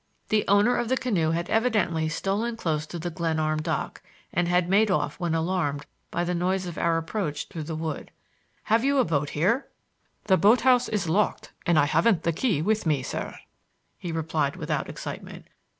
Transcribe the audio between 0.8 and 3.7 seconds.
the canoe had evidently stolen close to the Glenarm